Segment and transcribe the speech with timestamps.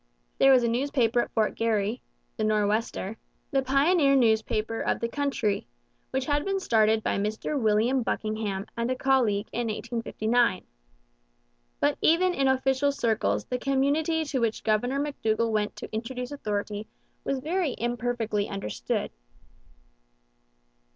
[0.39, 2.01] There was a newspaper at Fort Garry
[2.35, 3.17] the Nor'Wester
[3.51, 5.67] the pioneer newspaper of the country
[6.09, 10.63] which had been started by Mr William Buckingham and a colleague in 1859.
[11.79, 16.87] But even in official circles the community to which Governor McDougall went to introduce authority
[17.23, 19.11] was very imperfectly understood.